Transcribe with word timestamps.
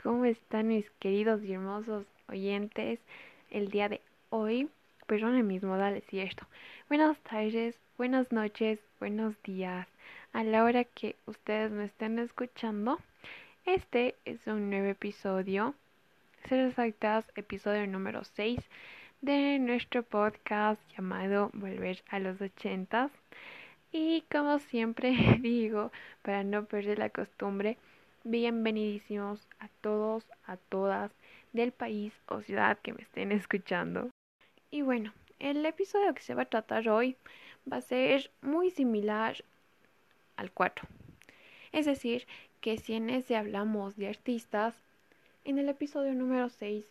están 0.00 0.68
mis 0.68 0.88
queridos 0.98 1.44
y 1.44 1.52
hermosos 1.52 2.06
oyentes 2.26 2.98
el 3.50 3.68
día 3.68 3.90
de 3.90 4.00
hoy? 4.30 4.70
Perdón 5.06 5.36
el 5.36 5.44
mismo, 5.44 5.76
dale, 5.76 6.02
si 6.08 6.20
esto. 6.20 6.46
Buenas 6.88 7.18
tardes, 7.18 7.78
buenas 7.98 8.32
noches, 8.32 8.78
buenos 8.98 9.34
días. 9.42 9.86
A 10.32 10.42
la 10.42 10.64
hora 10.64 10.84
que 10.84 11.16
ustedes 11.26 11.70
me 11.70 11.84
estén 11.84 12.18
escuchando, 12.18 12.98
este 13.66 14.14
es 14.24 14.46
un 14.46 14.70
nuevo 14.70 14.86
episodio, 14.86 15.74
ser 16.48 16.68
exactas, 16.68 17.30
episodio 17.36 17.86
número 17.86 18.24
6 18.24 18.58
de 19.20 19.58
nuestro 19.58 20.02
podcast 20.02 20.80
llamado 20.96 21.50
Volver 21.52 22.02
a 22.08 22.20
los 22.20 22.40
ochentas. 22.40 23.10
Y 23.92 24.24
como 24.32 24.60
siempre 24.60 25.10
digo, 25.40 25.92
para 26.22 26.42
no 26.42 26.64
perder 26.64 26.98
la 26.98 27.10
costumbre, 27.10 27.76
Bienvenidísimos 28.24 29.48
a 29.60 29.68
todos, 29.80 30.26
a 30.44 30.58
todas 30.58 31.10
del 31.54 31.72
país 31.72 32.12
o 32.26 32.42
ciudad 32.42 32.78
que 32.78 32.92
me 32.92 33.00
estén 33.00 33.32
escuchando. 33.32 34.10
Y 34.70 34.82
bueno, 34.82 35.14
el 35.38 35.64
episodio 35.64 36.12
que 36.12 36.20
se 36.20 36.34
va 36.34 36.42
a 36.42 36.50
tratar 36.50 36.86
hoy 36.90 37.16
va 37.70 37.78
a 37.78 37.80
ser 37.80 38.30
muy 38.42 38.70
similar 38.70 39.42
al 40.36 40.52
4. 40.52 40.86
Es 41.72 41.86
decir, 41.86 42.26
que 42.60 42.76
si 42.76 42.92
en 42.92 43.08
ese 43.08 43.36
hablamos 43.36 43.96
de 43.96 44.08
artistas, 44.08 44.76
en 45.46 45.58
el 45.58 45.70
episodio 45.70 46.12
número 46.12 46.50
6 46.50 46.84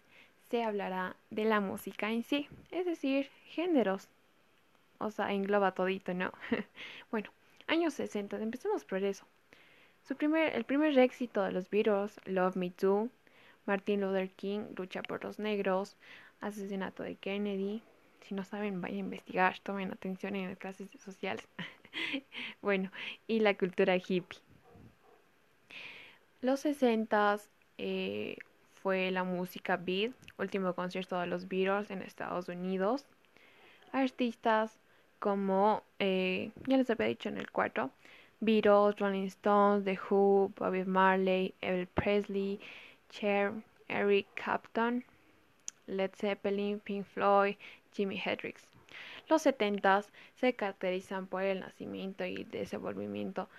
se 0.49 0.63
hablará 0.63 1.15
de 1.29 1.45
la 1.45 1.59
música 1.59 2.11
en 2.11 2.23
sí, 2.23 2.48
es 2.71 2.87
decir, 2.87 3.29
géneros. 3.45 4.09
O 4.98 5.11
sea, 5.11 5.32
engloba 5.32 5.76
todito, 5.76 6.11
¿no? 6.15 6.32
bueno, 7.11 7.29
años 7.67 7.93
60, 7.93 8.41
empecemos 8.41 8.84
por 8.84 9.04
eso 9.04 9.27
el 10.10 10.63
primer 10.65 10.98
éxito 10.98 11.43
de 11.43 11.52
los 11.52 11.70
Beatles, 11.70 12.20
Love 12.26 12.55
Me 12.55 12.71
Too, 12.71 13.10
Martin 13.65 14.02
Luther 14.02 14.29
King, 14.32 14.62
Lucha 14.76 15.04
por 15.04 15.24
los 15.24 15.38
Negros, 15.38 15.96
Asesinato 16.41 17.04
de 17.04 17.16
Kennedy. 17.16 17.84
Si 18.21 18.34
no 18.34 18.43
saben, 18.43 18.82
vayan 18.82 18.98
a 18.98 18.99
investigar, 19.01 19.60
tomen 19.60 19.91
atención 19.91 20.35
en 20.35 20.49
las 20.49 20.57
clases 20.57 20.90
sociales. 21.04 21.48
bueno, 22.62 22.91
y 23.27 23.40
la 23.40 23.55
cultura 23.55 23.96
hippie. 23.96 24.40
Los 26.41 26.62
60 26.62 27.38
eh, 27.77 28.38
fue 28.82 29.12
la 29.12 29.23
música 29.23 29.77
beat, 29.77 30.13
último 30.38 30.73
concierto 30.73 31.20
de 31.20 31.27
los 31.27 31.48
Beatles 31.48 31.91
en 31.91 32.01
Estados 32.01 32.48
Unidos. 32.48 33.05
Artistas 33.91 34.79
como, 35.20 35.84
eh, 35.99 36.51
ya 36.66 36.77
les 36.77 36.90
había 36.90 37.07
dicho 37.07 37.29
en 37.29 37.38
el 37.38 37.51
cuarto, 37.51 37.91
Beatles, 38.43 38.99
Rolling 39.01 39.29
Stones, 39.29 39.84
The 39.85 39.95
Who, 39.95 40.51
Bobby 40.55 40.84
Marley, 40.85 41.54
Elvis 41.62 41.87
Presley, 41.95 42.59
Cher, 43.09 43.54
Eric 43.90 44.27
Clapton, 44.35 45.04
Led 45.87 46.15
Zeppelin, 46.15 46.79
Pink 46.79 47.05
Floyd, 47.05 47.55
Jimi 47.93 48.17
Hendrix. 48.17 48.67
Los 49.29 49.43
70 49.43 50.05
se 50.35 50.54
caracterizan 50.54 51.27
por 51.27 51.43
el 51.43 51.60
nacimiento 51.60 52.26
y 52.26 52.45
desenvolvimiento 52.45 53.49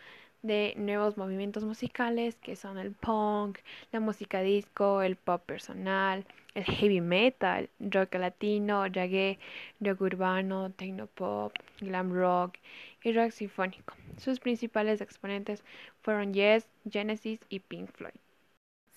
de 0.42 0.74
nuevos 0.76 1.16
movimientos 1.16 1.64
musicales 1.64 2.36
que 2.36 2.56
son 2.56 2.78
el 2.78 2.92
punk, 2.92 3.58
la 3.92 4.00
música 4.00 4.40
disco, 4.40 5.02
el 5.02 5.16
pop 5.16 5.42
personal, 5.44 6.24
el 6.54 6.64
heavy 6.64 7.00
metal, 7.00 7.68
rock 7.78 8.14
latino, 8.14 8.84
reggae, 8.88 9.38
rock 9.80 10.00
urbano, 10.00 10.72
pop, 11.14 11.54
glam 11.80 12.12
rock 12.12 12.56
y 13.02 13.12
rock 13.12 13.30
sinfónico. 13.30 13.94
Sus 14.16 14.40
principales 14.40 15.00
exponentes 15.00 15.62
fueron 16.02 16.32
Yes, 16.34 16.66
Genesis 16.90 17.40
y 17.48 17.60
Pink 17.60 17.90
Floyd. 17.92 18.14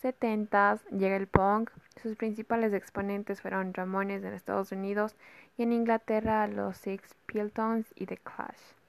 70 0.02 0.80
llega 0.92 1.16
el 1.16 1.28
punk. 1.28 1.72
Sus 2.02 2.18
principales 2.18 2.74
exponentes 2.74 3.42
fueron 3.42 3.74
Ramones 3.74 4.24
en 4.24 4.34
Estados 4.34 4.72
Unidos 4.74 5.16
y 5.58 5.64
en 5.64 5.72
Inglaterra 5.72 6.48
los 6.48 6.78
Six 6.78 7.16
Piltons 7.26 7.94
y 7.96 8.06
The 8.06 8.18
Clash. 8.18 8.83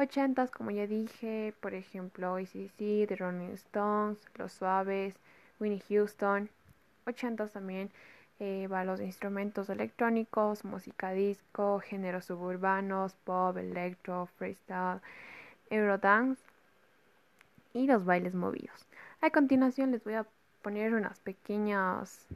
80 0.00 0.48
como 0.48 0.70
ya 0.70 0.86
dije, 0.86 1.54
por 1.60 1.74
ejemplo, 1.74 2.36
ACDC, 2.36 3.06
The 3.06 3.16
Rolling 3.16 3.52
Stones, 3.54 4.18
Los 4.36 4.52
Suaves, 4.52 5.14
Winnie 5.58 5.82
Houston. 5.88 6.48
80 7.06 7.48
también 7.48 7.90
eh, 8.38 8.66
va 8.68 8.84
los 8.84 9.00
instrumentos 9.00 9.68
electrónicos, 9.68 10.64
música 10.64 11.10
disco, 11.12 11.80
géneros 11.80 12.24
suburbanos, 12.24 13.14
pop, 13.24 13.56
electro, 13.58 14.26
freestyle, 14.38 15.00
eurodance 15.68 16.42
y 17.74 17.86
los 17.86 18.04
bailes 18.04 18.34
movidos. 18.34 18.86
A 19.20 19.30
continuación 19.30 19.90
les 19.92 20.02
voy 20.02 20.14
a 20.14 20.26
poner 20.62 20.94
unas 20.94 21.20
pequeñas 21.20 22.26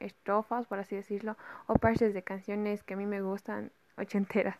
estrofas, 0.00 0.66
por 0.66 0.78
así 0.78 0.96
decirlo, 0.96 1.36
o 1.66 1.74
partes 1.74 2.14
de 2.14 2.22
canciones 2.22 2.82
que 2.82 2.94
a 2.94 2.96
mí 2.96 3.06
me 3.06 3.20
gustan 3.20 3.70
ochenteras. 3.98 4.56